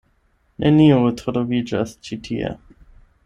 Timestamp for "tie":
2.29-2.53